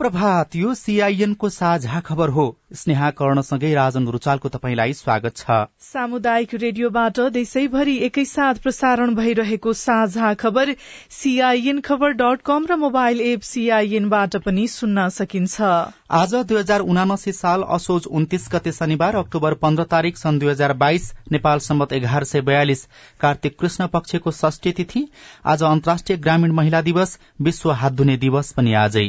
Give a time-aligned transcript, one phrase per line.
[0.00, 7.20] प्रभात यो सीआईएनको साझा खबर हो। स्नेहा कर्णसँगै राजन रुचालको तपाईँलाई स्वागत छ। सामुदायिक रेडियोबाट
[7.32, 10.72] देशैभरि एकैसाथ प्रसारण भइरहेको साझा खबर
[11.10, 15.60] सीआईएन खबर डट कम र मोबाइल एप सीआईएनबाट पनि सुन्न सकिन्छ।
[16.12, 20.72] आज दुई हजार उनासी साल असोज उन्तिस गते शनिबार अक्टोबर पन्ध्र तारीक सन् दुई हजार
[20.78, 22.86] बाइस नेपाल सम्मत एघार सय बयालिस।
[23.20, 25.06] कार्तिक कृष्ण पक्षको षष्ठी तिथि
[25.46, 29.08] आज अन्तर्राष्ट्रिय ग्रामीण महिला दिवस विश्व हात धुने दिवस पनि आजै।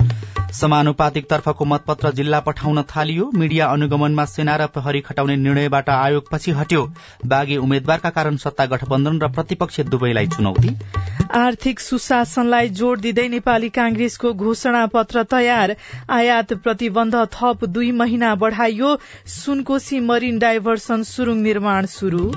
[0.51, 6.51] समानुपातिक तर्फको मतपत्र जिल्ला पठाउन थालियो। मीडिया अनुगमनमा सेना र प्रहरी खटाउने निर्णयबाट आयोग पछि
[6.51, 6.81] हट्यो।
[7.25, 10.75] बाघे उम्मेद्वारका कारण सत्ता गठबन्धन र प्रतिपक्ष दुवैलाई चुनौती।
[11.35, 15.75] आर्थिक सुशासनलाई जोड़ दिँदै नेपाली कांग्रेसको घोषणा पत्र तयार।
[16.09, 18.97] आयात प्रतिबन्ध थप दुई महिना बढ़ाइयो।
[19.27, 22.31] सुनकोशी मरिन डाइभर्सन सुरुङ निर्माण शुरू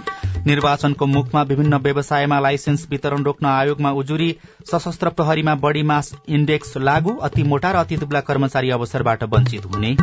[0.46, 4.34] निर्वाचनको मुखमा विभिन्न व्यवसायमा लाइसेन्स वितरण रोक्न आयोगमा उजुरी।
[4.72, 9.97] सशस्त्र प्रहरीमा बढ़ी मास इण्डेक्स लागू। अति मोटा र अति दुब्ला कर्मचारी अवसरबाट वञ्चित हुने।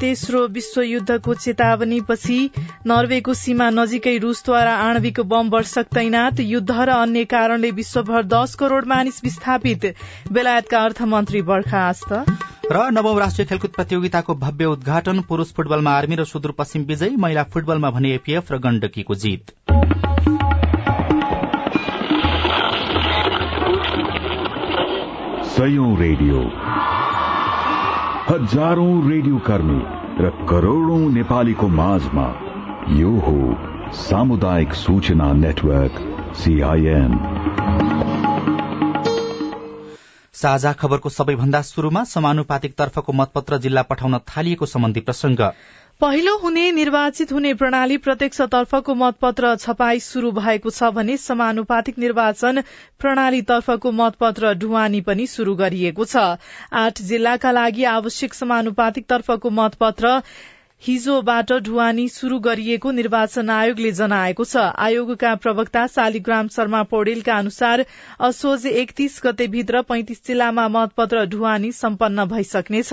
[0.00, 2.38] तेस्रो विश्वयुद्धको चेतावनीपछि
[2.86, 8.84] नर्वेको सीमा नजिकै रूसद्वारा आणविक बम वर्षक तैनात युद्ध र अन्य कारणले विश्वभर दश करोड़
[8.84, 9.86] मानिस विस्थापित।
[10.32, 12.12] बेलायतका अर्थमन्त्री बर्खास्त
[12.72, 17.90] र नवौं राष्ट्रिय खेलकुद प्रतियोगिताको भव्य उद्घाटन पुरूष फुटबलमा आर्मी र सुदूरपश्चिम विजयी महिला फुटबलमा
[17.90, 19.54] भने एपीएफ र गण्डकीको जीत।
[25.52, 26.38] सयौं रेडियो।
[28.28, 29.80] हजारौं रेडियो कर्मी
[30.18, 32.24] र करोड़ौं नेपालीको माझमा
[33.00, 33.34] यो हो
[33.98, 35.98] सामुदायिक सूचना नेटवर्क
[36.40, 37.18] सीआईएन
[40.34, 45.44] साझा खबरको सबैभन्दा शुरूमा समानुपातिक तर्फको मतपत्र जिल्ला पठाउन थालिएको सम्बन्धी प्रसंग
[46.02, 52.60] पहिलो हुने निर्वाचित हुने प्रणाली प्रत्यक्षतर्फको मतपत्र छपाई शुरू भएको छ भने समानुपातिक निर्वाचन
[53.00, 56.24] प्रणालीतर्फको मतपत्र ढुवानी पनि शुरू गरिएको छ।
[56.80, 60.10] आठ जिल्लाका लागि आवश्यक समानुपातिक तर्फको मतपत्र
[60.82, 67.82] हिजोबाट ढुवानी शुरू गरिएको निर्वाचन आयोगले जनाएको छ। आयोगका प्रवक्ता शालिग्राम शर्मा पौडेलका अनुसार
[68.28, 72.90] असोज एकतीस गतेभित्र पैंतिस जिल्लामा मतपत्र ढुवानी सम्पन्न भइसक्नेछ।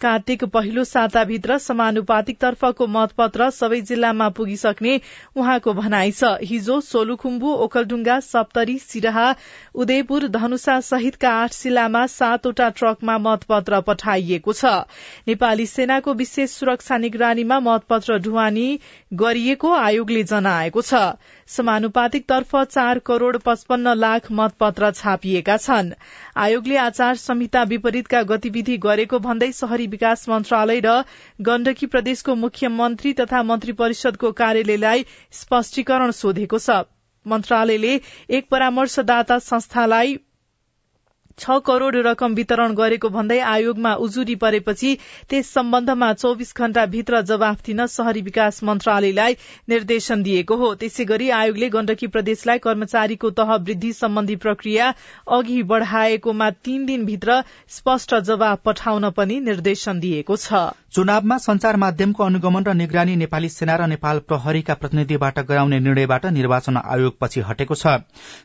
[0.00, 4.96] कार्तिक पहिलो साताभित्र समानुपातिक तर्फको मतपत्र सबै जिल्लामा पुगिसक्ने
[5.36, 9.28] उहाँको भनाइ छ। हिजो सोलुखुम्बु ओखलढुङ्गा सप्तरी सिराहा
[9.76, 14.74] उदयपुर धनुषा सहितका आठ जिल्लामा सातवटा ट्रकमा मतपत्र पठाइएको छ।
[15.28, 18.68] नेपाली सेनाको विशेष सुरक्षा निगरानीमा मतपत्र ढुवानी
[19.12, 21.00] गरिएको आयोगले जनाएको छ।
[21.48, 25.92] समानुपातिक तर्फ चार करोड़ पचपन्न लाख मतपत्र छापिएका छन्।
[26.36, 30.96] आयोगले आचार संहिता विपरीतका गतिविधि गरेको भन्दै शहरी विकास मन्त्रालय र
[31.42, 36.80] गण्डकी प्रदेशको मुख्यमन्त्री तथा मन्त्री परिषदको कार्यालयलाई स्पष्टीकरण सोधेको छ।
[37.26, 37.94] मन्त्रालयले
[38.30, 40.18] एक परामर्शदाता संस्थालाई
[41.40, 44.90] छ करोड़ रकम वितरण गरेको भन्दै आयोगमा उजुरी परेपछि
[45.30, 49.36] त्यस सम्बन्धमा चौविस घण्टा भित्र जवाफ दिन शहरी विकास मन्त्रालयलाई
[49.68, 54.92] निर्देशन दिएको हो। त्यसै गरी आयोगले गण्डकी प्रदेशलाई कर्मचारीको तह वृद्धि सम्बन्धी प्रक्रिया
[55.30, 57.40] अघि बढ़ाएकोमा तीन दिनभित्र
[57.70, 63.76] स्पष्ट जवाब पठाउन पनि निर्देशन दिएको छ। चुनावमा संचार माध्यमको अनुगमन र निगरानी नेपाली सेना
[63.76, 67.96] र नेपाल प्रहरीका प्रतिनिधिबाट गराउने निर्णयबाट निर्वाचन आयोग पछि हटेको छ।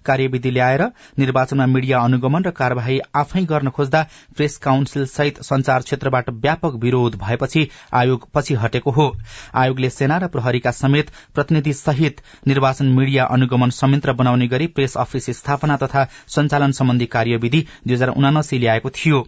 [0.06, 0.83] कार्यविधि ल्याएर
[1.19, 4.02] निर्वाचनमा मीडिया अनुगमन र कार्यवाही कार्यवाही आफै गर्न खोज्दा
[4.38, 9.08] प्रेस काउन्सिल सहित संचार क्षेत्रबाट व्यापक विरोध भएपछि आयोग पछि हटेको हो।
[9.56, 15.30] आयोगले सेना र प्रहरीका समेत प्रतिनिधि सहित निर्वाचन मीडिया अनुगमन संयन्त्र बनाउने गरी प्रेस अफिस
[15.40, 19.26] स्थापना तथा सञ्चालन सम्बन्धी कार्यविधि दुई हजार उनासी ल्याएको थियो।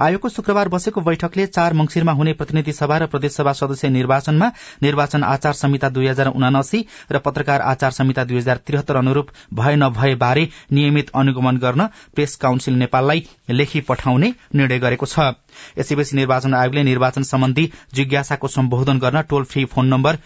[0.00, 4.50] आयोगको शुक्रबार बसेको बैठकले चार मंगिरमा हुने प्रतिनिधि सभा र प्रदेशसभा सदस्य निर्वाचनमा
[4.82, 9.76] निर्वाचन आचार संहिता दुई हजार उनासी र पत्रकार आचार संहिता दुई हजार त्रिहत्तर अनुरूप भए
[9.76, 15.32] नभए बारे नियमित अनुगमन गर्न प्रेस काउन्सिल नेपाललाई लेखी पठाउने निर्णय गरेको छ।
[15.78, 20.18] यसैबीच निर्वाचन आयोगले निर्वाचन सम्बन्धी जिज्ञासाको सम्बोधन गर्न टोल फ्री फोन नम्बर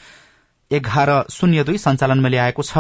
[0.71, 2.79] एघार शून्य दुई सञ्चालनमा ल्याएको छ।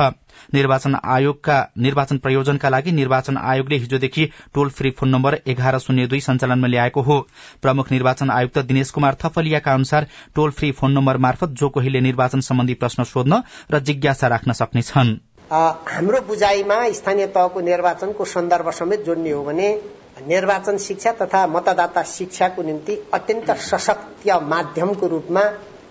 [0.55, 6.21] निर्वाचन आयोगका निर्वाचन प्रयोजनका लागि निर्वाचन आयोगले हिजोदेखि टोल फ्री फोन नम्बर एघार शून्य दुई
[6.21, 7.19] सञ्चालनमा ल्याएको हो।
[7.63, 12.41] प्रमुख निर्वाचन आयुक्त दिनेश कुमार थपलियाका अनुसार टोल फ्री फोन नम्बर मार्फत जो कोहीले निर्वाचन
[12.41, 13.43] सम्बन्धी प्रश्न सोध्न
[13.73, 15.17] र जिज्ञासा राख्न सक्नेछन्।
[15.51, 19.69] हाम्रो बुझाइमा स्थानीय तहको निर्वाचनको सन्दर्भ समेत जोड्ने हो भने
[20.27, 25.43] निर्वाचन शिक्षा तथा मतदाता शिक्षाको निम्ति अत्यन्त सशक्त माध्यमको रूपमा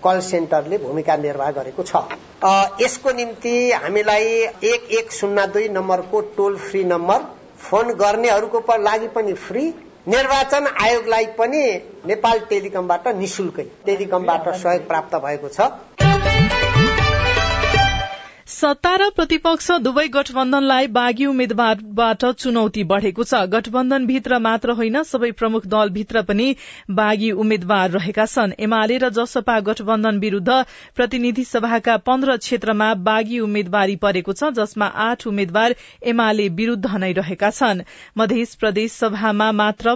[0.04, 2.02] कल सेन्टरले भूमिका निर्वाह गरेको छ।
[2.80, 4.24] यसको निम्ति हामीलाई
[4.64, 7.28] एक एक शून्य दुई नम्बरको टोल फ्री नम्बर
[7.60, 9.66] फोन गर्नेहरूको लागि पनि फ्री
[10.08, 11.62] निर्वाचन आयोगलाई पनि
[12.06, 16.29] नेपाल टेलिकमबाट निशुल्कै टेलिकमबाट सहयोग प्राप्त भएको छ।
[18.50, 25.66] सत्ता र प्रतिपक्ष दुवै गठबन्धनलाई बागी उम्मेद्वारबाट चुनौती बढ़ेको छ। गठबन्धनभित्र मात्र होइन सबै प्रमुख
[25.66, 26.46] दलभित्र पनि
[26.92, 30.56] बागी उम्मेद्वार रहेका छन्। एमाले र जसपा गठबन्धन विरूद्ध
[30.96, 35.76] प्रतिनिधि सभाका पन्ध्र क्षेत्रमा बागी उम्मेद्वारी परेको छ जसमा आठ उम्मेद्वार
[36.06, 37.84] एमाले विरूद्ध नै रहेका छन्।
[38.18, 39.94] मध्य प्रदेश सभामा मात्र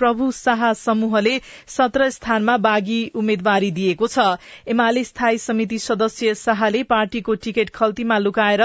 [0.00, 4.26] प्रभु शाह समूहले सत्र स्थानमा बागी उम्मेद्वारी दिएको छ।
[4.68, 8.62] एमाले स्थायी समिति सदस्य शाहले पार्टीको टिकट खल्तीमा लुकाएर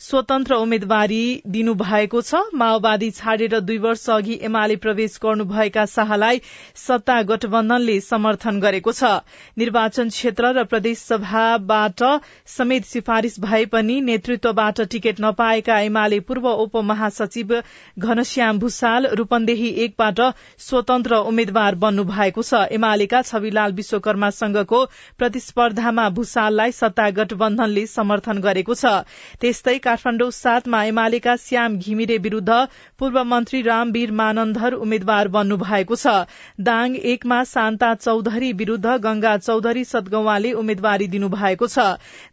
[0.00, 6.40] स्वतन्त्र उम्मेद्वारी दिनुभएको छ। माओवादी छाडेर दुई वर्ष अघि एमाले प्रवेश गर्नुभएका शाहलाई
[6.76, 9.10] सत्ता गठबन्धनले समर्थन गरेको छ।
[9.58, 12.02] निर्वाचन क्षेत्र र प्रदेश सभाबाट
[12.48, 17.56] समेत सिफारिश भए पनि नेतृत्वबाट टिकट नपाएका एमाले पूर्व उपमहासचिव
[17.98, 20.20] घनश्याम भूषाल रूपन्देही एकबाट
[20.60, 24.84] स्वतन्त्र उम्मेद्वार बन्नु भएको छ। एमालेका छविलाल विश्वकर्मासँगको
[25.18, 28.96] प्रतिस्पर्धामा भूषाललाई सत्ता गठबन्धनले समर्थन गरेको छ।
[29.40, 32.56] त्यस्तै काठमाडौँ सातमा एमालेका श्याम घिमिरे विरूद्ध
[32.98, 36.14] पूर्व मन्त्री रामवीर मानन्धर उम्मेद्वार बन्नु भएको छ।
[36.62, 41.86] दाङ एकमा शान्ता चौधरी विरूद्ध गंगा चौधरी सदगौवाले उम्मेद्वारी दिनुभएको छ।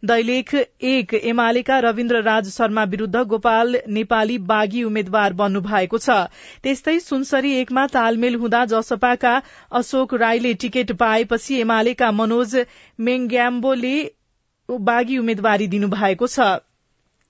[0.04, 0.54] दैलेख
[0.86, 6.18] एक एमालेका रविन्द्र राज शर्मा विरूद्ध गोपाल नेपाली बागी उम्मेद्वार बन्नु भएको छ।
[6.62, 9.34] त्यस्तै सुनसरी एकमा तालमेल हुँदा जसपाका
[9.74, 12.56] अशोक राईले टिकट पाएपछि एमालेका मनोज
[13.00, 13.96] मेङ्ग्याम्बोले
[14.86, 16.54] बागी उम्मेद्वारी दिनुभएको छ।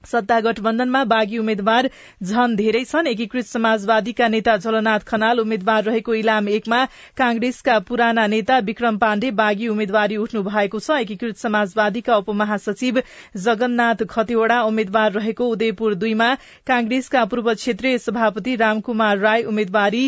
[0.05, 1.89] सत्ता गठबन्धनमा बागी उम्मेद्वार
[2.23, 6.85] झन धेरै छन्। एकीकृत समाजवादीका नेता झलनाथ खनाल उम्मेद्वार रहेको इलाम एकमा
[7.17, 13.03] कांग्रेसका पुराना नेता विक्रम पाण्डे बागी उम्मेद्वारी उठ्नु भएको छ। एकीकृत समाजवादीका उपमहासचिव
[13.49, 16.33] जगन्नाथ खतिवड़ा उम्मेद्वार रहेको उदयपुर दुईमा
[16.67, 20.05] कांग्रेसका पूर्व क्षेत्रीय सभापति रामकुमार राई उम्मेद्वारी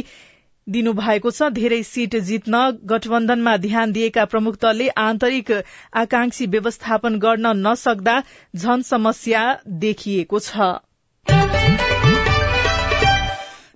[0.68, 5.52] दिनुभएको छ। धेरै सीट जित्न गठबन्धनमा ध्यान दिएका प्रमुख दलले आन्तरिक
[5.96, 8.20] आकांक्षी व्यवस्थापन गर्न नसक्दा
[8.56, 9.46] झन समस्या
[9.80, 12.17] देखिएको छ।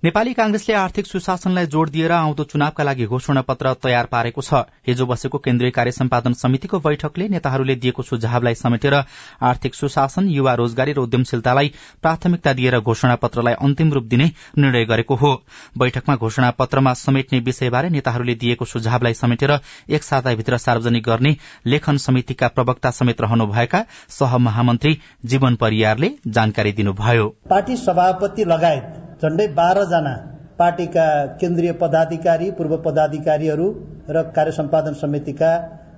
[0.03, 4.53] नेपाली कांग्रेसले आर्थिक सुशासनलाई जोड़ दिएर आउँदो चुनावका लागि घोषणा पत्र तयार पारेको छ।
[4.87, 8.93] हिजो बसेको केन्द्रीय कार्य सम्पादन समितिको बैठकले नेताहरूले दिएको सुझावलाई समेटेर
[9.41, 11.71] आर्थिक सुशासन युवा रोजगारी र उद्यमशीलतालाई
[12.03, 14.25] प्राथमिकता दिएर घोषणा पत्रलाई अन्तिम रूप दिने
[14.57, 15.31] निर्णय गरेको हो।
[15.77, 19.55] बैठकमा घोषणा पत्रमा समेट्ने विषयबारे नेताहरूले दिएको सुझावलाई समेटेर
[19.89, 27.77] एक साताभित्र सार्वजनिक गर्ने लेखन समितिका प्रवक्ता समेत रहनुभएका सहमहामन्त्री जीवन परियारले जानकारी दिनुभयो। पार्टी
[27.77, 30.13] सभापति लगायत झण्डै बाह्रजना
[30.59, 31.05] पार्टीका
[31.41, 33.67] केन्द्रीय पदाधिकारी पूर्व पदाधिकारीहरू
[34.09, 35.51] र कार्य सम्पादन समितिका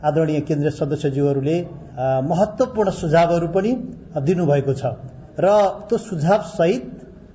[0.08, 1.58] आदरणीय केन्द्रीय सदस्यज्यूहरूले
[2.30, 3.72] महत्वपूर्ण सुझावहरू पनि
[4.28, 4.84] दिनुभएको छ।
[5.40, 5.46] र
[5.88, 6.84] त्यो सुझाव सहित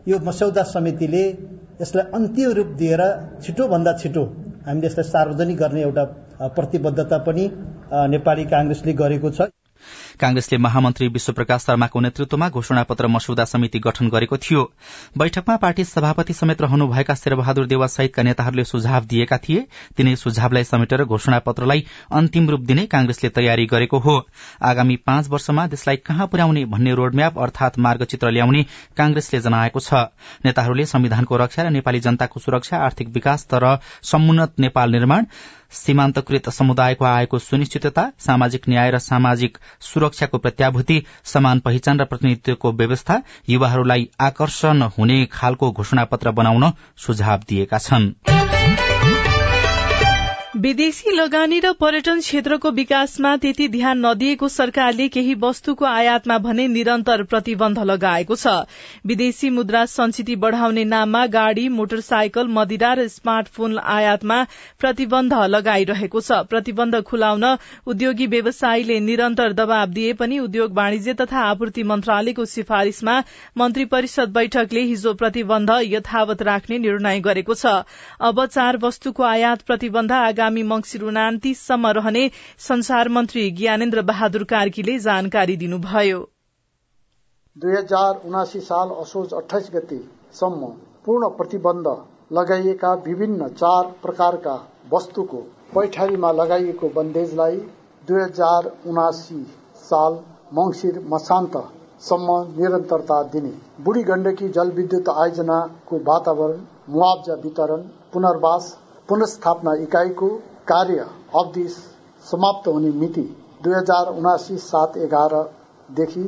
[0.09, 1.25] यो मस्यौदा समितिले
[1.83, 3.03] यसलाई अन्तिम रूप दिएर
[3.45, 4.25] छिटोभन्दा छिटो
[4.67, 6.05] हामीले यसलाई सार्वजनिक गर्ने एउटा
[6.57, 7.45] प्रतिबद्धता पनि
[8.13, 9.41] नेपाली कांग्रेसले गरेको छ।
[10.21, 14.63] कांग्रेसले महामन्त्री विश्वप्रकाश शर्माको नेतृत्वमा घोषणा पत्र मसौदा समिति गठन गरेको थियो।
[15.19, 21.05] बैठकमा पार्टी सभापति समेत रहनुभएका शेरबहादुर देवा सहितका नेताहरूले सुझाव दिएका थिए। तिनै सुझावलाई समेटेर
[21.05, 24.17] घोषणा पत्रलाई अन्तिम रूप दिने कांग्रेसले तयारी गरेको हो।
[24.63, 28.63] आगामी पाँच वर्षमा देशलाई कहाँ पुर्याउने भन्ने रोडम्याप अर्थात मार्गचित्र ल्याउने
[28.97, 29.95] कांग्रेसले जनाएको छ।
[30.45, 35.25] नेताहरूले संविधानको रक्षा र नेपाली जनताको सुरक्षा आर्थिक विकास तर समुन्नत नेपाल निर्माण
[35.73, 42.73] सीमान्तकृत समुदायको आएको सुनिश्चितता सामाजिक न्याय र सामाजिक सुरक्षा सुरक्षाको प्रत्याभूति समान पहिचान र प्रतिनिधित्वको
[42.73, 48.50] व्यवस्था युवाहरूलाई आकर्षण हुने खालको घोषणा पत्र बनाउन सुझाव दिएका छन्।
[50.61, 57.23] विदेशी लगानी र पर्यटन क्षेत्रको विकासमा त्यति ध्यान नदिएको सरकारले केही वस्तुको आयातमा भने निरन्तर
[57.25, 58.52] प्रतिबन्ध लगाएको छ।
[59.07, 64.43] विदेशी मुद्रा संचिति बढ़ाउने नाममा गाड़ी मोटरसाइकल मदिरा र स्मार्टफोन आयातमा
[64.81, 67.47] प्रतिबन्ध लगाइरहेको छ। प्रतिबन्ध खुलाउन
[67.87, 73.17] उद्योगी व्यवसायीले निरन्तर दबाव दिए पनि उद्योग वाणिज्य तथा आपूर्ति मन्त्रालयको सिफारिशमा
[73.57, 77.75] मन्त्री परिषद बैठकले हिजो प्रतिबन्ध यथावत राख्ने निर्णय गरेको छ।
[78.23, 80.12] अब चार वस्तुको आयात प्रतिबन्ध
[80.50, 82.23] आगामी मंगिर उनातिससम्म रहने
[82.59, 86.19] संसार मन्त्री ज्ञानेन्द्र बहादुर कार्कीले जानकारी दिनुभयो।
[87.57, 90.66] दुई हजार उनासी साल असोज अठाइस गतेसम्म
[91.07, 91.87] पूर्ण प्रतिबन्ध
[92.33, 94.57] लगाइएका विभिन्न चार प्रकारका
[94.92, 95.40] वस्तुको
[95.75, 97.57] पैठारीमा लगाइएको बन्देजलाई
[98.09, 99.42] दुई हजार उनासी
[99.85, 100.19] साल
[100.52, 102.28] मंगिर मसान्तसम्म
[102.59, 103.54] निरन्तरता दिने।
[103.85, 108.64] बुढी गण्डकी जलविद्युत आयोजनाको वातावरण मुआवजा वितरण पुनर्वास
[109.11, 110.29] पुनस्थापना इकाईको
[110.69, 111.67] कार्य अवधि
[112.25, 113.23] समाप्त हुने मिति
[113.62, 116.23] दुई हजार उनासी सात एघारदेखि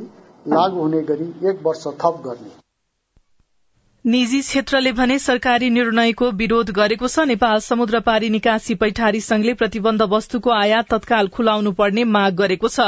[0.47, 2.51] लागू हुने गरी एक वर्ष थप गर्ने।
[4.05, 10.01] निजी क्षेत्रले भने सरकारी निर्णयको विरोध गरेको छ। नेपाल समुद्र पारी निकासी पैठारी संघले प्रतिबन्ध
[10.11, 12.87] वस्तुको आयात तत्काल खुलाउनु पर्ने माग गरेको छ।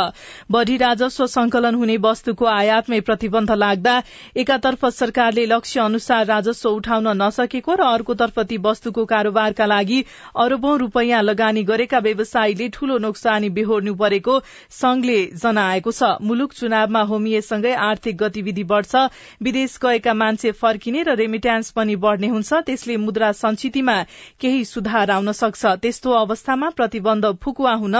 [0.51, 3.93] बढ़ी राजस्व संकलन हुने वस्तुको आयातमै प्रतिबन्ध लाग्दा
[4.35, 10.03] एकातर्फ सरकारले लक्ष्य अनुसार राजस्व उठाउन नसकेको र अर्कोतर्फ ती वस्तुको कारोबारका लागि
[10.35, 14.39] अरबौं रूपियाँ लगानी गरेका व्यवसायीले ठूलो नोक्सानी बेहोर्नु परेको
[14.81, 19.07] संघले जनाएको छ। मुलुक चुनावमा होमिएसँगै आर्थिक गतिविधि बढ़छ।
[19.41, 23.97] विदेश गएका मान्छे फर्किने र रेमिट्यान्स पनि बढ़ने हुन्छ। त्यसले मुद्रा संचितिमा
[24.39, 27.95] केही सुधार आउन सक्छ। त्यस्तो अवस्थामा प्रतिबन्ध फुकुवा हुन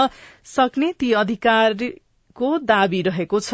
[0.45, 1.89] सक्ने ती अधिकारी
[2.35, 3.53] को दावी रहेको छ?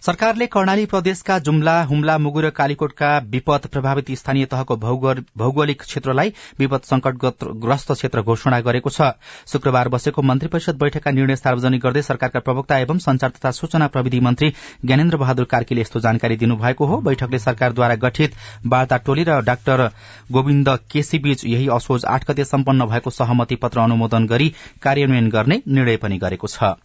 [0.00, 6.80] सरकारले कर्णाली प्रदेशका जुम्ला हुम्ला मुगु र कालीकोटका विपद प्रभावित स्थानीय तहको भौगोलिक क्षेत्रलाई विपद
[6.84, 9.10] संकटग्रस्त क्षेत्र घोषणा गरेको छ।
[9.46, 14.20] शुक्रबार बसेको मन्त्री परिषद बैठकका निर्णय सार्वजनिक गर्दै सरकारका प्रवक्ता एवं संचार तथा सूचना प्रविधि
[14.20, 14.52] मन्त्री
[14.84, 18.34] ज्ञानेन्द्र बहादुर कार्कीले यस्तो जानकारी दिनुभएको हो। बैठकले सरकारद्वारा गठित
[18.66, 19.86] वार्ता टोली र डाक्टर
[20.32, 24.48] गोविन्द केसीबीच यही असोज आठ गते सम्पन्न भएको सहमति पत्र अनुमोदन गरी
[24.82, 26.76] कार्यान्वयन गर्ने निर्णय पनि गरेको छ।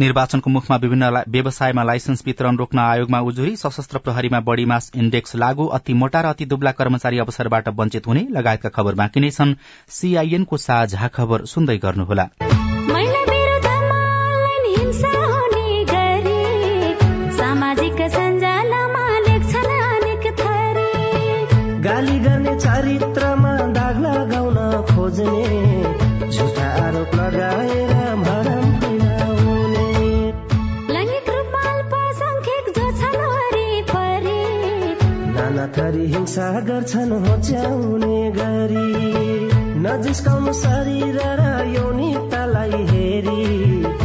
[0.00, 5.66] निर्वाचनको मुखमा विभिन्न व्यवसायमा लाइसेन्स वितरण रोक्न आयोगमा उजुरी सशस्त्र प्रहरीमा बढ़ी मास इण्डेक्स लागू
[5.66, 9.54] अति मोटा र अति दुब्ला कर्मचारी अवसरबाट वञ्चित हुने लगायतका खबर बाँकी नै छन्।
[9.90, 12.45] सीआईएनको साझा खबर सुन्दै गर्नुहोला।
[35.76, 38.88] थरी हिंसा गर्छन् होच्याउने गरी।
[39.80, 41.42] नजिस्काउनु शरीर र
[41.74, 43.95] यौनिकतालाई हेरी।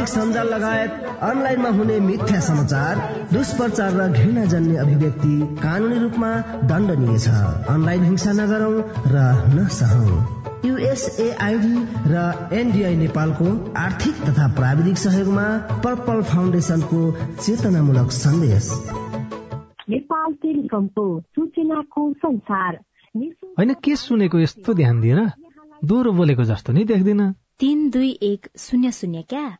[0.00, 6.30] सामाजिक सञ्जाल लगायत अनलाइनमा हुने मिथ्या समाचार दुष्प्रचार र घृणा जन्य अभिव्यक्ति कानूनी रूपमा
[6.64, 7.28] दण्डनीय छ।
[7.68, 8.76] अनलाइन हिंसा नगरौं
[9.12, 9.24] र
[9.56, 10.08] नसहौं।
[10.64, 11.74] युएसएआईडी
[12.08, 12.16] र
[12.52, 15.46] एनडीआई नेपालको आर्थिक तथा प्राविधिक सहयोगमा
[15.84, 17.00] पर्पल फाउन्डेशनको
[17.36, 18.72] चेतनामूलक सन्देश।
[19.90, 22.80] नेपाल टेलिकमको सूचनाको संसार।
[23.58, 25.20] होइन के सुनेको यस्तो ध्यान दिएर
[25.84, 29.59] दोहोरो बोलेको जस्तो नि देख्दिन। तीन दुई एक शून्य शून्य क्या?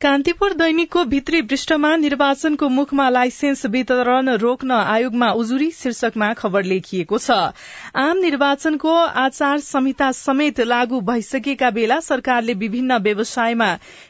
[0.00, 7.30] कान्तिपुर दैनिकको भित्री पृष्ठमा निर्वाचनको मुखमा लाइसेन्स वितरण रोक्न आयोगमा उजुरी शीर्षकमा खबर लेखिएको छ।
[7.96, 13.68] आम निर्वाचनको आचार संहिता समेत लागू भइसकेका बेला सरकारले विभिन्न व्यवसायमा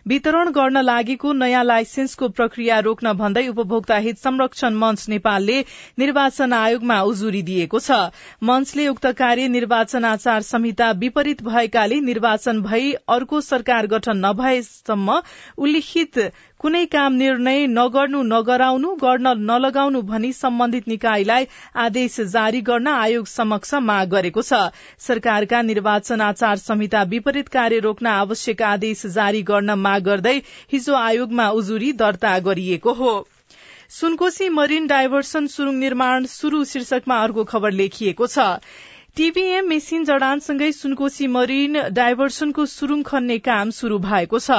[0.08, 5.60] वितरण गर्न लागेको नयाँ लाइसेन्सको प्रक्रिया रोक्न भन्दै उपभोक्ता हित संरक्षण मंच नेपालले
[5.98, 8.00] निर्वाचन आयोगमा उजुरी दिएको छ।
[8.42, 15.20] मंचले उक्त कार्य निर्वाचन आचार संहिता विपरीत भएकाले निर्वाचन भई अर्को सरकार गठन नभएसम्म
[15.74, 16.18] उल्लिखित
[16.60, 23.74] कुनै काम निर्णय नगर्नु नगराउनु गर्न नलगाउनु भनी सम्बन्धित निकायलाई आदेश जारी गर्न आयोग समक्ष
[23.82, 24.60] माग गरेको छ।
[25.02, 30.36] सरकारका निर्वाचन आचार संहिता विपरीत कार्य रोक्न आवश्यक आदेश जारी गर्न माग गर्दै
[30.72, 33.12] हिजो आयोगमा उजुरी दर्ता गरिएको हो।
[33.90, 38.46] सुनकोशी मरिन डाइभर्सन सुरुङ निर्माण शुरू शीर्षकमा अर्को खबर लेखिएको छ।
[39.16, 44.56] टीबीएम मेसिन जडानसँगै सुनकोशी मरिन डाइभर्सनको सुरुङ खन्ने काम शुरू भएको छ।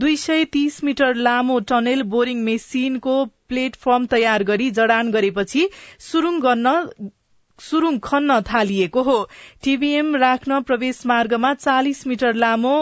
[0.00, 3.16] दुई सय तीस मिटर लामो टनेल बोरिङ मेसिनको
[3.48, 5.68] प्लेटफर्म तयार गरी जडान गरेपछि
[6.06, 6.74] सुरुङ गर्न
[7.58, 9.18] सुरुङ खन्न थालिएको हो।
[9.64, 12.76] टीबीएम राख्न प्रवेश मार्गमा चालिस मिटर लामो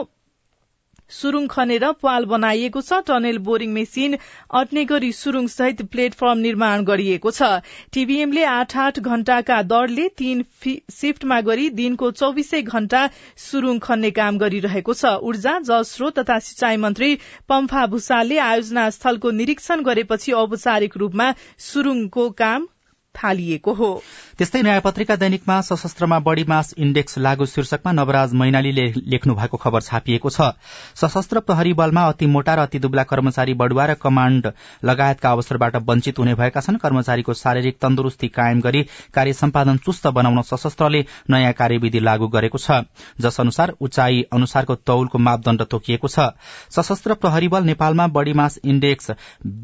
[1.10, 4.16] सुरुङ खनेर पाल बनाइएको छ। टनेल बोरिङ मेसिन
[4.52, 7.50] अट्ने गरी सुरुङ सहित प्लेटफर्म निर्माण गरिएको छ।
[7.92, 10.44] टीबीएमले आठ आठ घण्टाका दरले तीन
[10.92, 13.02] शिफ्टमा गरी दिनको चौविसै घण्टा
[13.44, 17.10] सुरुङ खन्ने काम गरिरहेको छ। ऊर्जा जलस्रोत तथा सिंचाई मन्त्री
[17.48, 21.34] पम्फा भूषालले आयोजना स्थलको निरीक्षण गरेपछि औपचारिक रूपमा
[21.66, 22.66] सुरुङको काम
[23.14, 23.90] थालिएको हो।
[24.38, 29.80] त्यस्तै नयाँ पत्रिका दैनिकमा सशस्त्रमा बढ़ी मास इण्डेक्स लागू शीर्षकमा नवराज मैनालीले लेख्नु भएको खबर
[29.80, 30.52] छापिएको छ।
[30.94, 34.50] सशस्त्र प्रहरी बलमा अति मोटा र अति दुब्ला कर्मचारी बढुवा र कमाण्ड
[34.84, 38.82] लगायतका अवसरबाट वञ्चित हुने भएका छन्। कर्मचारीको शारीरिक तन्दुरूस्ती कायम गरी
[39.14, 42.84] कार्य सम्पादन चुस्त बनाउन सशस्त्रले नयाँ कार्यविधि लागू गरेको छ।
[43.16, 46.28] जस अनुसार उचाइ अनुसारको तौलको मापदण्ड तोकिएको छ।
[46.76, 49.10] सशस्त्र प्रहरी बल नेपालमा बढ़ी मास इण्डेक्स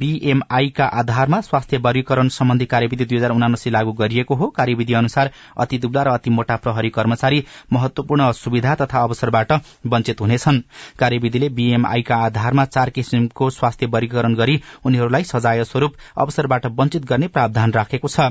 [0.00, 5.30] बीएमआई का आधारमा स्वास्थ्य वर्गीकरण सम्बन्धी कार्यविधि दुई हजार उनासी लागू गरिएको हो। कार्यविधि अनुसार
[5.58, 9.52] अति दुब्ला र अति मोटा प्रहरी कर्मचारी महत्वपूर्ण सुविधा तथा अवसरबाट
[9.86, 10.60] वञ्चित हुनेछन्।
[10.98, 17.28] कार्यविधिले बीएमआई का आधारमा चार किसिमको स्वास्थ्य वर्गीकरण गरी उनीहरूलाई सजाय स्वरूप अवसरबाट वञ्चित गर्ने
[17.28, 18.30] प्रावधान राखेको छ।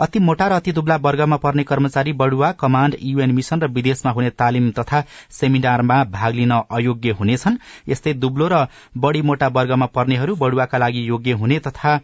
[0.00, 4.30] अति मोटा र अति दुब्ला वर्गमा पर्ने कर्मचारी बढुवा कमाण्ड युएन मिशन र विदेशमा हुने
[4.32, 8.66] तालिम तथा सेमिनारमा भाग लिन अयोग्य हुनेछन्। यस्तै दुब्लो र
[8.96, 12.00] बढ़ी मोटा वर्गमा पर्नेहरू बढुवाका लागि योग्य हुने तथा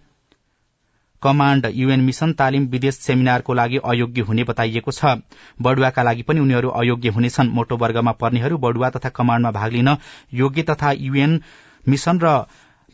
[1.22, 5.14] कमाण्ड युएन मिशन तालिम विदेश सेमिनारको लागि अयोग्य हुने बताइएको छ।
[5.62, 9.96] बढुवाका लागि पनि उनीहरू अयोग्य हुनेछन्। मोटो वर्गमा पर्नेहरू बढुवा तथा कमाण्डमा भाग लिन
[10.34, 11.40] योग्य तथा युएन
[11.88, 12.34] मिशन र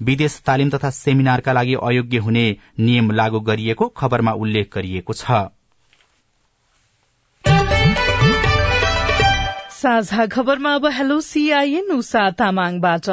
[0.00, 2.46] विदेश तालिम तथा सेमिनारका लागि अयोग्य हुने
[2.80, 5.44] नियम लागू गरिएको खबरमा उल्लेख गरिएको छ।
[9.74, 13.08] साझा खबरमा अब हेलो सीआईएन उषा तामाङबाट।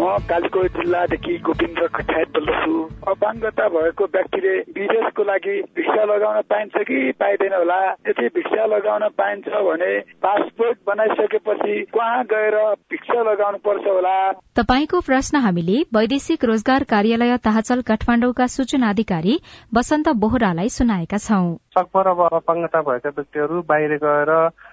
[0.00, 2.76] म कालीकोट जिल्लादेखि गोविन्द खट्यात बोल्दछु।
[3.12, 7.80] अपाङ्गता भएको व्यक्तिले विदेशको लागि भिसा लगाउन पाइन्छ कि पाइँदैन होला?
[8.08, 9.90] यदि भिसा लगाउन पाइन्छ भने
[10.24, 12.56] पासपोर्ट बनाइसकेपछि कहाँ गएर
[12.90, 14.16] भिक्षा लगाउनु पर्छ होला?
[14.56, 19.38] तपाईँको प्रश्न हामीले वैदेशिक रोजगार कार्यालय ताहचल काठमाडौँका सूचना अधिकारी
[19.76, 24.30] वसन्त बोहरालाई सुनाएका छौं। सकभर अब अपाङ्गता भएका व्यक्तिहरू बाहिर गएर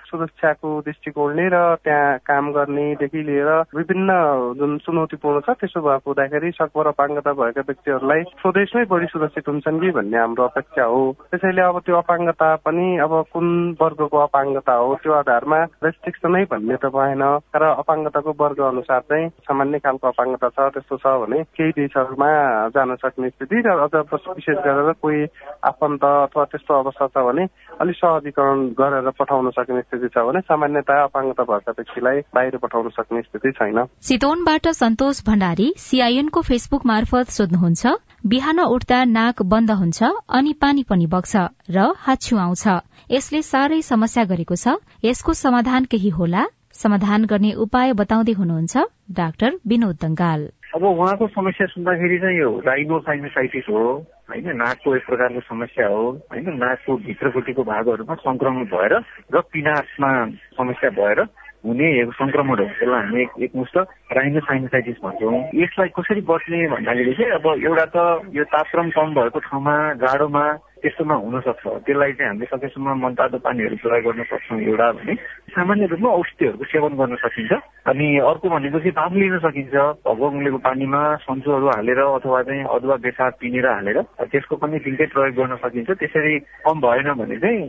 [0.09, 4.11] सुरक्षाको दृष्टिकोणले र त्यहाँ काम गर्नेदेखि लिएर विभिन्न
[4.59, 9.91] जुन चुनौतीपूर्ण छ त्यसो भएको हुँदाखेरि सकभर अपाङ्गता भएका व्यक्तिहरूलाई स्वदेशमै बढी सुरक्षित हुन्छन् कि
[9.91, 13.47] भन्ने हाम्रो अपेक्षा हो। त्यसैले अब त्यो अपाङ्गता पनि अब कुन
[13.81, 17.23] वर्गको अपाङ्गता हो त्यो आधारमा रेस्ट्रिक्सनै भन्ने त भएन।
[17.55, 22.29] र अपाङ्गताको वर्ग अनुसार चाहिँ सामान्य खालको अपाङ्गता छ त्यस्तो छ भने केही देशहरूमा
[22.69, 23.95] जान सक्ने स्थिति र अझ
[24.29, 25.25] विशेष गरेर कोही
[25.65, 27.45] आफन्त अथवा त्यस्तो अवस्था छ भने
[27.81, 33.21] अलिक सहजीकरण गरेर पठाउन सक्ने स्थिति छ भने सामान्यतया अपाङ्गता भएका व्यक्तिलाई बाहिर पठाउन सक्ने
[33.21, 37.87] स्थिति छैन। चितवनबाट सन्तोष भण्डारी सीआईएनको फेसबुक मार्फत सोध्नुहुन्छ
[38.25, 41.35] बिहान उठ्दा नाक बन्द हुन्छ अनि पानी पनि बग्छ
[41.69, 42.67] र हाच्छिउ आउँछ।
[43.11, 46.45] यसले साह्रै समस्या गरेको छ। यसको समाधान केही होला?
[46.73, 48.77] समाधान गर्ने उपाय बताउँदै हुनुहुन्छ
[49.11, 53.83] डाक्टर विनोद दंगाल अब उहाँको समस्या सुन्दाखेरि चाहिँ यो राइनोसाइनोसाइटिस हो
[54.29, 54.47] होइन?
[54.55, 56.49] नाकको एक प्रकारको समस्या हो होइन?
[56.59, 58.93] नाकको भित्रपट्टिको भागहरूमा संक्रमण भएर
[59.31, 60.11] र पिनासमा
[60.59, 61.19] समस्या भएर
[61.65, 63.77] हुने संक्रमण हो। त्यसलाई हामी एक एकमुष्ट
[64.11, 67.97] राइनोसाइनोसाइटिस भन्छौँ। यसलाई कसरी बच्ने भन्दाखेरि चाहिँ अब एउटा त
[68.35, 70.45] यो तापक्रम कम भएको ठाउँमा जाडोमा
[70.81, 75.13] त्यस्तोमा हुन सक्छ। त्यसलाई चाहिँ हामीले सकेसम्म मनतातो पानीहरू प्रयोग गर्न सक्छौँ एउटा भने
[75.55, 77.53] सामान्य रूपमा औषधिहरूको सेवन गर्न सकिन्छ।
[77.89, 83.31] अनि अर्को चाहिँ ताप लिन सकिन्छ। भगवा उम्लेको पानीमा सन्चोहरू हालेर अथवा चाहिँ अदुवा बेसार
[83.41, 86.33] पिनेर हालेर त्यसको पनि दिनकै प्रयोग गर्न सकिन्छ। त्यसरी
[86.65, 87.61] कम भएन भने चाहिँ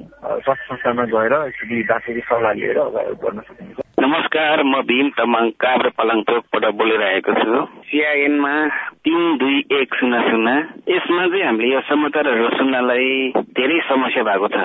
[0.44, 2.78] स्वास्थ्य संस्थामा गएर यसरी डाक्टरी सल्लाह लिएर
[3.24, 3.87] गर्न सकिन्छ।
[4.18, 8.54] नमस्कार म भीम तामाङ काभ्रे पलङचोकबाट बोलिरहेको छु सिआइएनमा
[9.00, 10.54] तिन दुई एक शून्य शून्य
[10.88, 13.06] यसमा चाहिँ हामीले यो समाचारहरू सुन्नलाई
[13.54, 14.58] धेरै समस्या भएको छ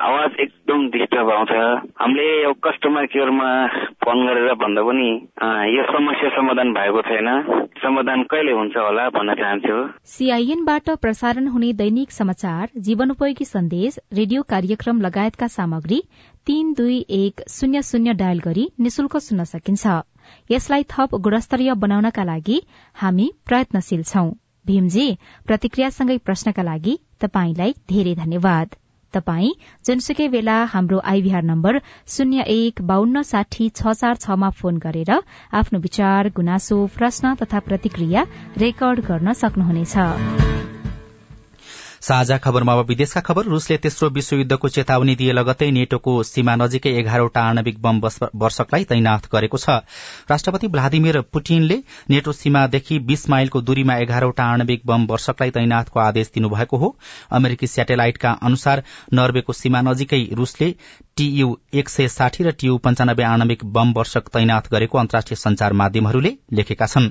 [0.00, 1.52] आवाज एकदम डिस्टर्ब आउँछ
[1.96, 3.48] हामीले यो कस्टमर केयरमा
[4.02, 5.08] फोन गरेर भन्दा पनि
[5.70, 7.30] यो समस्या समाधान भएको छैन
[7.78, 9.76] समाधान कहिले हुन्छ होला भन्न चाहन्छु
[10.10, 16.02] सीआईएनबाट प्रसारण हुने दैनिक समाचार जीवनोपयोगी सन्देश रेडियो कार्यक्रम लगायतका सामग्री
[16.46, 19.86] तीन दुई एक शून्य शून्य डायल गरी निशुल्क सुन्न सकिन्छ।
[20.50, 22.58] यसलाई थप गुणस्तरीय बनाउनका लागि
[22.96, 24.30] हामी प्रयत्नशील छौं।
[24.66, 25.06] भीमजी
[25.46, 28.76] प्रतिक्रियासँगै प्रश्नका लागि तपाईंलाई धेरै धन्यवाद।
[29.14, 29.50] तपाई
[29.86, 31.78] जुनसुकै बेला हाम्रो आइभीआर नम्बर
[32.14, 35.10] शून्य एक बान्न साठी छ चार छमा फोन गरेर
[35.52, 38.26] आफ्नो विचार गुनासो प्रश्न तथा प्रतिक्रिया
[38.58, 40.55] रेकर्ड गर्न सक्नुहुनेछ।
[42.06, 47.40] साझा खबरमा अब विदेशका खबर। रूसले तेस्रो विश्वयुद्धको चेतावनी दिए लगत्तै नेटोको सीमा नजिकै एघारवटा
[47.44, 47.98] आणविक बम
[48.36, 49.82] वर्षकलाई तैनाथ गरेको छ।
[50.30, 51.78] राष्ट्रपति भ्लादिमिर पुटिनले
[52.10, 56.96] नेटो सीमादेखि बीस माइलको दूरीमा एघारवटा आणविक बम वर्षकलाई तैनाथको आदेश दिनुभएको हो।
[57.32, 60.74] अमेरिकी स्याटेलाइटका अनुसार नर्वेको सीमा नजिकै रूसले
[61.16, 66.32] टीयू एक सय साठी र टीयू पञ्चानब्बे आणविक बम वर्षक तैनाथ गरेको अन्तर्राष्ट्रिय संचार माध्यमहरूले
[66.52, 67.08] लेखेका छन्।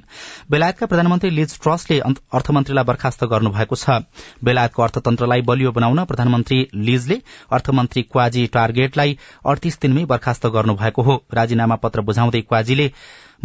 [0.51, 3.97] बेलायतका प्रधानमन्त्री लिज ट्रसले अर्थमन्त्रीलाई बर्खास्त गर्नुभएको छ।
[4.45, 7.17] बेलायतको अर्थतन्त्रलाई बलियो बनाउन प्रधानमन्त्री लिजले
[7.51, 12.91] अर्थमन्त्री क्वाजी टार्गेटलाई अडतीस दिनमै बर्खास्त गर्नुभएको हो। राजीनामा पत्र बुझाउँदै क्वाजीले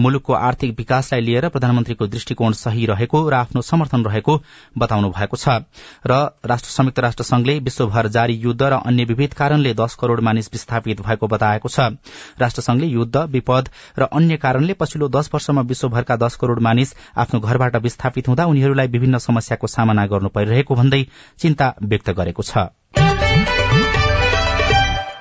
[0.00, 4.36] मुलुकको आर्थिक विकासलाई लिएर प्रधानमन्त्रीको दृष्टिकोण सही रहेको र आफ्नो समर्थन रहेको
[4.78, 5.60] बताउनु भएको छ।
[6.06, 6.12] र
[6.44, 11.00] राष्ट्र संयुक्त राष्ट्र संघले विश्वभर जारी युद्ध र अन्य विविध कारणले दश करोड़ मानिस विस्थापित
[11.00, 12.00] भएको बताएको छ।
[12.40, 17.76] राष्ट्रसंघले युद्ध विपद र अन्य कारणले पछिल्लो दश वर्षमा विश्वभरका दश करोड़ मानिस आफ्नो घरबाट
[17.76, 21.06] विस्थापित हुँदा उनीहरूलाई विभिन्न समस्याको सामना गर्नु परिरहेको भन्दै
[21.38, 23.59] चिन्ता व्यक्त गरेको छ।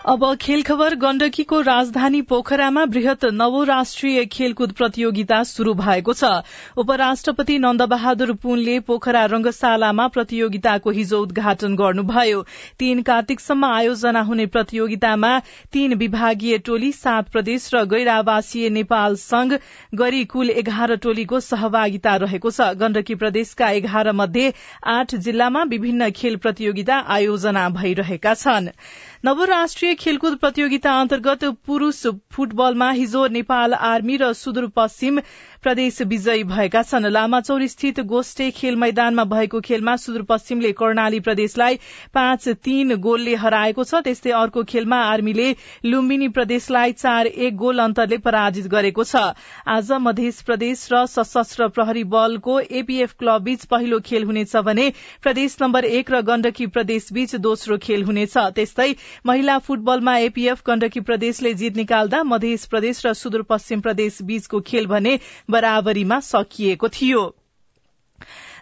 [0.10, 6.30] अब खेल खबर गण्डकीको राजधानी पोखरामा वृहत नवराष्ट्रिय खेलकुद प्रतियोगिता शुरू भएको छ।
[6.78, 12.42] उपराष्ट्रपति नन्दबहादुर पुनले पोखरा रंगशालामा प्रतियोगिताको हिजो उद्घाटन गर्नुभयो।
[12.80, 15.32] तीन कार्तिकसम्म आयोजना हुने प्रतियोगितामा
[15.74, 19.54] तीन विभागीय टोली सात प्रदेश र गैर आवासीय नेपाल संघ
[19.96, 24.52] गरी कुल एघार टोलीको सहभागिता रहेको छ। गण्डकी प्रदेशका एघार मध्ये
[24.88, 28.74] आठ जिल्लामा विभिन्न खेल प्रतियोगिता आयोजना भइरहेका छन्।
[29.24, 35.20] नवराष्ट्रिय खेलकुद प्रतियोगिता अन्तर्गत पुरूष फुटबलमा हिजो नेपाल आर्मी र सुदूरपश्चिम
[35.64, 41.80] प्रदेश विजयी भएका छन्। लामाचौर स्थित गोष्ठे खेल मैदानमा भएको खेलमा सुदूरपश्चिमले कर्णाली प्रदेशलाई
[42.14, 45.50] पाँच तीन गोलले हराएको छ। त्यस्तै अर्को खेलमा आर्मीले
[45.86, 49.36] लुम्बिनी प्रदेशलाई चार एक गोल अन्तरले पराजित गरेको छ।
[49.68, 54.88] आज मध्य प्रदेश र सशस्त्र प्रहरी बलको एपीएफ क्लब बीच पहिलो खेल हुनेछ भने
[55.24, 58.90] प्रदेश नम्बर एक र गण्डकी प्रदेश बीच दोस्रो खेल हुनेछ। त्यस्तै
[59.26, 65.18] महिला फुटबलमा एपीएफ गण्डकी प्रदेशले जित निकाल्दा मध्य प्रदेश र सुदूरपश्चिम प्रदेश बीचको खेल भने
[65.50, 67.22] बराबरीमा सकिएको थियो।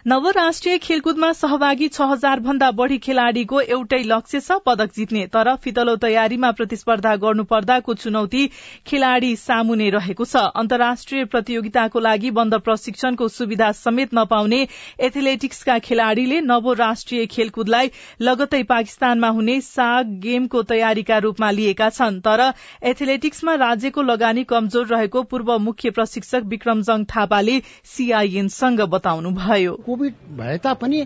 [0.06, 5.94] नवराष्ट्रिय खेलकुदमा सहभागी छ हजार भन्दा बढ़ी खेलाड़ीको एउटै लक्ष्य छ पदक जित्ने तर फितलो
[6.04, 8.46] तयारीमा प्रतिस्पर्धा गर्नुपर्दाको चुनौती
[8.86, 14.60] खेलाड़ी सामुने रहेको छ। अन्तर्राष्ट्रिय प्रतियोगिताको लागि बन्द प्रशिक्षणको सुविधा समेत नपाउने
[15.00, 17.90] एथलेटिक्सका खेलाड़ीले नवो राष्ट्रिय खेलकुदलाई
[18.22, 22.44] लगत्तै पाकिस्तानमा हुने साग गेमको तयारीका रूपमा लिएका छन्। तर
[22.84, 27.60] एथलेटिक्समा राज्यको लगानी कमजोर रहेको पूर्व मुख्य प्रशिक्षक विक्रमजङ थापाले
[27.96, 30.98] सीआईएनसँग बताउनुभयो। कोभिड भए तापनि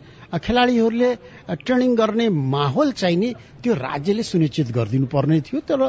[0.43, 1.11] खेलाडीहरूले
[1.63, 3.29] ट्रेनिङ गर्ने माहौल चाहिने
[3.63, 5.81] त्यो राज्यले सुनिश्चित गरिदिनु पर्ने थियो। तर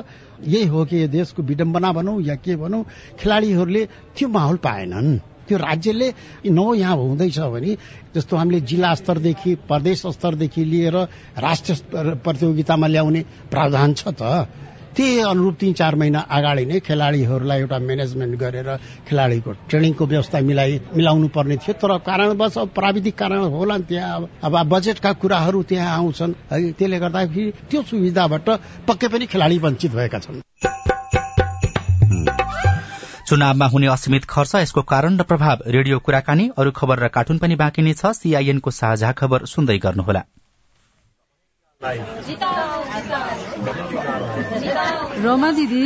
[0.45, 2.83] यही हो कि देशको विडम्बना भनौँ या के भनौँ
[3.17, 5.09] खेलाडीहरूले त्यो माहौल पाएनन्।
[5.49, 6.07] त्यो राज्यले
[6.45, 7.71] न यहाँ हुँदैछ भने
[8.15, 10.95] जस्तो हामीले जिल्ला स्तरदेखि प्रदेश स्तरदेखि लिएर
[11.35, 14.21] राष्ट्रिय प्रतियोगितामा ल्याउने प्रावधान छ त।
[14.93, 18.69] त्यही अनुरूप तिन चार महिना अगाडि नै खेलाडीहरूलाई एउटा म्यानेजमेन्ट गरेर
[19.07, 24.29] खेलाडीको ट्रेनिङको व्यवस्था मिलाइ मिलाउनु पर्ने थियो। तर कारणवश अब प्राविधिक कारण होला नि त्यहाँ।
[24.43, 28.47] अब बजेटका कुराहरू त्यहाँ आउँछन्। है त्यसले गर्दाखेरि त्यो सुविधाबाट
[28.87, 30.41] पक्कै पनि खेलाडी वञ्चित भएका छन्।
[33.27, 37.55] चुनावमा हुने असीमित खर्च यसको कारण र प्रभाव रेडियो कुराकानी अरू खबर र कार्टुन पनि
[37.55, 40.23] बाँकी नै छ। सीआईएनको साझा खबर सुन्दै गर्नुहोला।
[45.23, 45.85] रमा दिदी।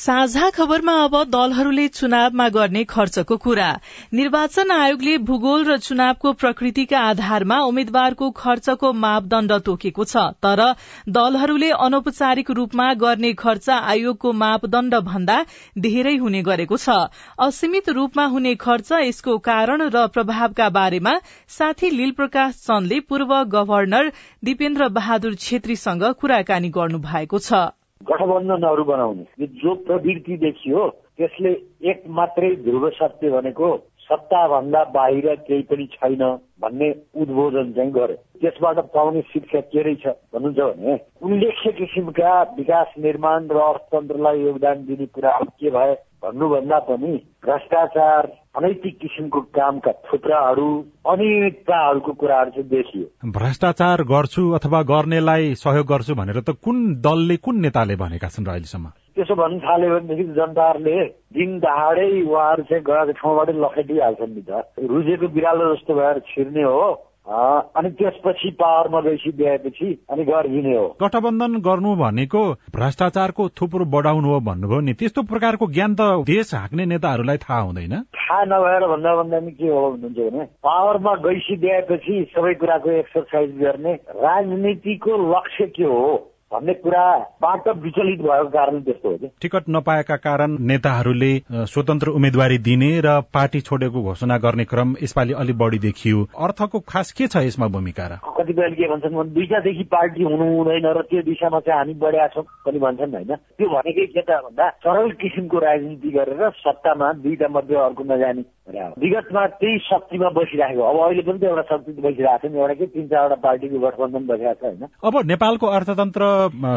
[0.00, 3.68] साझा खबरमा अब दलहरूले चुनावमा गर्ने खर्चको कुरा।
[4.12, 10.62] निर्वाचन आयोगले भूगोल र चुनावको प्रकृतिका आधारमा उम्मेद्वारको खर्चको मापदण्ड तोकेको छ तर
[11.08, 15.36] दलहरूले अनौपचारिक रूपमा गर्ने खर्च आयोगको मापदण्ड भन्दा
[15.78, 16.96] धेरै हुने गरेको छ।
[17.38, 21.12] असीमित रूपमा हुने खर्च यसको कारण र प्रभावका बारेमा
[21.58, 24.10] साथी लील प्रकाश चन्दले पूर्व गभर्नर
[24.42, 27.62] दिपेन्द्र बहादुर छेत्रीसँग कुराकानी गर्नु भएको छ।
[28.00, 31.50] गठबन्धनहरू बनाउने। जो प्रवृत्ति देखियो त्यसले
[31.90, 33.76] एक मात्रै ध्रुव सत्य भनेको
[34.10, 36.22] सत्ताभन्दा बाहिर केही पनि छैन
[36.60, 43.48] भन्ने उद्बोधन चाहिँ गर्यो त्यसबाट पाउने शिक्षा के रहेछ भन्नुहुन्छ भने उल्लेख्य किसिमका विकास निर्माण
[43.48, 47.12] र अर्थतन्त्रलाई योगदान दिने कुराहरू के भए भन्नुभन्दा पनि
[47.44, 50.68] भ्रष्टाचार अनैतिक किसिमको कामका थुप्राहरू
[51.06, 57.60] अनियमितताहरूको कुराहरू चाहिँ देखियो। भ्रष्टाचार गर्छु अथवा गर्नेलाई सहयोग गर्छु भनेर त कुन दलले कुन
[57.60, 58.86] नेताले भनेका छन् र अहिलेसम्म?
[59.16, 60.96] त्यसो भन्नु थाल्यो भनेदेखि जनताहरूले
[61.36, 64.50] दिन दहाडै उहाँहरू चाहिँ गएको ठाउँबाटै लखेटिहाल्छन् नि त।
[64.90, 71.94] रुजेको बिरालो जस्तो भएर छिर्ने हो। अनि त्यसपछि पावरमा गइसकिदिएपछि अनि गरिदिने हो। गठबन्धन गर्नु
[71.96, 72.42] भनेको
[72.76, 77.94] भ्रष्टाचारको थुप्रो बढाउनु हो भन्नुभयो नि त्यस्तो प्रकारको ज्ञान त देश हाँक्ने नेताहरूलाई थाहा हुँदैन।
[78.18, 83.94] थाहा नभएर भन्दा भन्दा के हो भन्नुहुन्छ भने पावरमा गइसकिदिएपछि सबै कुराको एक्सर्साइज गर्ने
[84.26, 86.10] राजनीतिको लक्ष्य के हो?
[86.52, 91.32] भन्ने कुराबाट विचलित भएको कारण त्यस्तो हो कि। टिकट नपाएका कारण नेताहरूले
[91.70, 97.12] स्वतन्त्र उम्मेद्वारी दिने र पार्टी छोडेको घोषणा गर्ने क्रम यसपालि अलिक बढी देखियो। अर्थको खास
[97.12, 98.18] के छ यसमा भूमिका र?
[98.38, 102.44] कतिपयले के भन्छन् भने दुईटादेखि पार्टी हुनु हुँदैन र त्यो दिशामा चाहिँ हामी बढिया छौँ
[102.66, 103.34] पनि भन्छन् होइन?
[103.36, 109.46] त्यो भनेकै के त भन्दा सरल किसिमको राजनीति गरेर सत्तामा दुईटा मध्ये अर्को नजाने विगतमा
[109.60, 113.06] त्यही शक्तिमा बसिरहेको अब अहिले पनि त एउटा शक्ति बसिरहेको छ नि एउटा के तिन
[113.08, 116.22] चारवटा पार्टीको गठबन्धन बसिरहेको छ होइन। अब नेपालको अर्थतन्त्र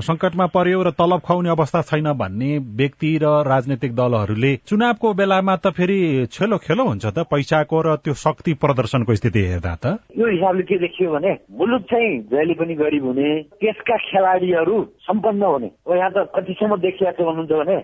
[0.08, 2.52] संकटमा पर्यो र तलब खुवाउने अवस्था छैन भन्ने
[2.82, 6.00] व्यक्ति र राजनैतिक दलहरूले चुनावको बेलामा त फेरि
[6.32, 9.86] छेलो खेलो हुन्छ त पैसाको र त्यो शक्ति प्रदर्शनको स्थिति हेर्दा त।
[10.18, 13.30] यो हिसाबले के देखियो भने मुलुक चाहिँ जहिले पनि गरिब हुने
[13.62, 17.78] त्यसका खेलाडीहरू सम्पन्न हुने। यहाँ त कतिसम्म छ भन्नुहुन्छ भने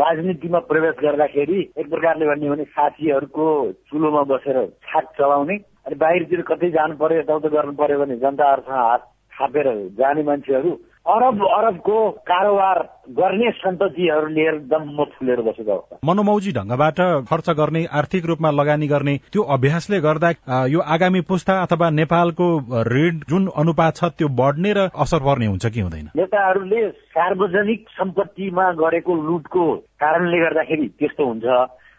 [0.00, 3.49] राजनीतिमा प्रवेश गर्दाखेरि एक प्रकारले भन्ने भने साथीहरूको
[3.90, 9.02] चुलोमा बसेर छाक चलाउने। अनि बाहिरतिर कतै जानु पर्यो यताउता गर्नु पर्यो भने जनताहरूसँग हात
[9.32, 9.66] थापेर
[9.98, 10.78] जाने मान्छेहरू
[11.10, 12.78] अरब अरबको कारोबार
[13.18, 19.16] गर्ने सन्ततिहरू लिएर दम्म फुलेर बसेको अवस्था। मनोमौजी ढंगबाट खर्च गर्ने आर्थिक रूपमा लगानी गर्ने
[19.32, 20.30] त्यो अभ्यासले गर्दा
[20.68, 22.48] यो आगामी पुस्ता अथवा नेपालको
[22.92, 26.06] ऋण जुन अनुपात छ त्यो बढ्ने र असर पर्ने हुन्छ कि हुँदैन?
[26.16, 29.64] नेताहरूले सार्वजनिक सम्पत्तिमा गरेको लुटको
[30.04, 31.46] कारणले गर्दाखेरि त्यस्तो हुन्छ।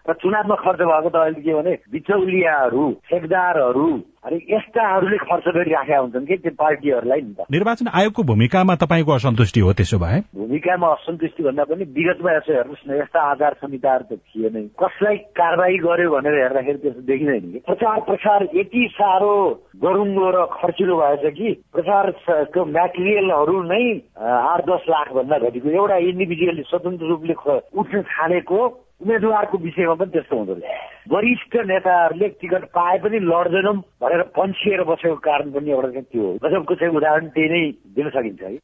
[0.10, 3.90] र चुनावमा खर्च भएको त अहिले के भने बिचौलियाहरू ठेकदारहरू
[4.22, 9.60] अनि यस्ताहरूले खर्च गरिराखेका हुन्छन् कि त्यो पार्टीहरूलाई नि त। निर्वाचन आयोगको भूमिकामा तपाईँको असन्तुष्टि
[9.66, 10.20] हो त्यसो भए?
[10.38, 15.78] भूमिकामा असन्तुष्टि भन्दा पनि विगतमा यसो हेर्नुहोस् न यस्ता आचार संहिताहरू त थिएनै कसलाई कारवाही
[15.86, 19.34] गर्यो भनेर हेर्दाखेरि त्यस्तो देखिँदैन कि प्रचार प्रसार यति साह्रो
[19.82, 23.84] गरुङ्गो र खर्चिलो भएछ कि प्रचारको मेटेरियलहरू नै
[24.22, 27.36] आठ दस लाख भन्दा घटिको। एउटा इन्डिभिजुअली स्वतन्त्र रूपले
[27.74, 28.62] उठ्न थालेको
[29.02, 35.16] उम्मेद्वारको विषयमा पनि त्यस्तो हुँदो रहेछ। वरिष्ठ नेताहरूले टिकट पाए पनि लड्दैनौँ भनेर पन्छिएर बसेको
[35.28, 37.64] कारण पनि एउटा चाहिँ त्यो हो। गजबको चाहिँ उदाहरण त्यही नै
[37.96, 38.58] दिन सकिन्छ है।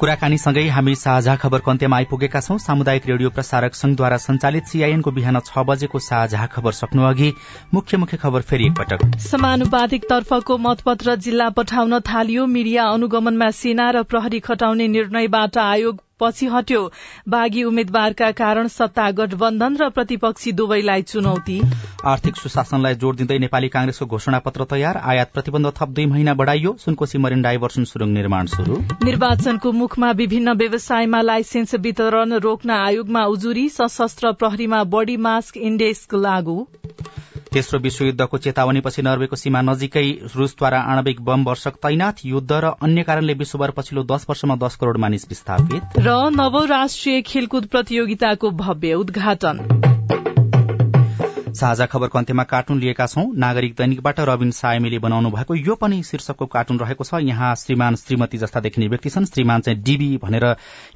[0.00, 5.64] कुराकानीसँगै हामी साझा खबरको अन्त्यमा आइपुगेका छौं। सामुदायिक रेडियो प्रसारक संघद्वारा संचालित सीआईएनको बिहान छ
[5.66, 7.32] बजेको साझा खबर सक्नु अघि
[7.74, 14.02] मुख्य मुख्य खबर फेरि एकपटक समानुपातिक तर्फको मतपत्र जिल्ला पठाउन थालियो। मिडिया अनुगमनमा सेना र
[14.04, 16.80] प्रहरी खटाउने निर्णयबाट आयोग पछि हट्यो।
[17.28, 21.60] बागी उम्मेद्वारका कारण सत्ता गठबन्धन र प्रतिपक्षी दुवैलाई चुनौती।
[22.04, 26.76] आर्थिक सुशासनलाई जोड़ दिँदै नेपाली कांग्रेसको घोषणा पत्र तयार। आयात प्रतिबन्ध थप दुई महिना बढ़ाइयो।
[26.80, 33.68] सुनकोशी मरिन डाइभर्सन सुरुङ निर्माण शुरू निर्वाचनको मुखमा विभिन्न व्यवसायमा लाइसेन्स वितरण रोक्न आयोगमा उजुरी।
[33.68, 36.58] सशस्त्र प्रहरीमा बढी मास्क इण्डेक्स लागू।
[37.52, 40.04] तेस्रो विश्वयुद्धको चेतावनीपछि नर्वेको सीमा नजिकै
[40.36, 44.96] रूसद्वारा आणविक बम वर्षक तैनाथ युद्ध र अन्य कारणले विश्वभर पछिल्लो दश वर्षमा दश करोड़
[44.98, 49.95] मानिस विस्थापित र नव राष्ट्रिय खेलकुद प्रतियोगिताको भव्य उद्घाटन।
[51.56, 56.46] साझा खबरको अन्त्यमा कार्टुन लिएका छौं। नागरिक दैनिकबाट रविन सायमीले बनाउनु भएको यो पनि शीर्षकको
[56.46, 60.44] कार्टुन रहेको छ। यहाँ श्रीमान श्रीमती जस्ता देखिने व्यक्ति छन्। श्रीमान चाहिँ डीबी भनेर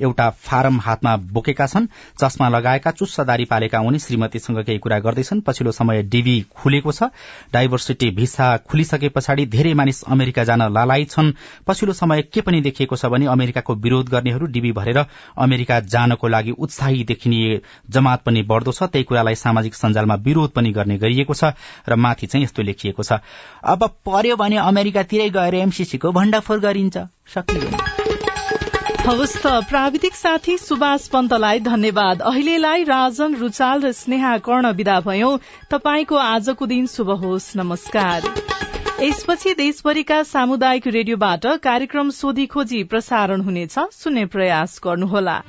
[0.00, 1.86] एउटा फारम हातमा बोकेका छन्।
[2.20, 7.08] चस्मा लगाएका चुस्स दारी पालेका उनी श्रीमतीसँग केही कुरा गर्दैछन्। पछिल्लो समय डीबी खुलेको छ।
[7.52, 11.32] डाइभर्सिटी भिसा खुलिसके पछाडि धेरै मानिस अमेरिका जान लालायित छन्।
[11.66, 15.04] पछिल्लो समय के पनि देखिएको छ भने अमेरिकाको विरोध गर्नेहरू डीबी भरेर
[15.38, 20.16] अमेरिका जानको लागि उत्साही देखिने जमात पनि बढ़दो छ। त्यही कुरालाई सामाजिक सञ्जालमा
[20.50, 21.54] विरोध पनि गर्ने गरिएको छ
[21.88, 23.22] र माथि चाहिँ यस्तो लेखिएको छ।
[23.64, 26.96] अब पर्यो भने अमेरिकातिरै गएर एमसीसीको भण्डाफोर गरिन्छ।
[27.30, 27.70] सकियो
[29.00, 35.38] हवस् त प्राविधिक साथी सुभाष पन्तलाई धन्यवाद। अहिलेलाई राजन रुचाल र स्नेहा कर्ण विदा भयौं।
[35.70, 38.20] तपाईँको आजको दिन शुभ होस्। नमस्कार।
[39.00, 45.42] यसपछि देशभरिका सामुदायिक रेडियोबाट कार्यक्रम सोधी खोजी प्रसारण हुनेछ। सुन्ने प्रयास गर्नुहोला।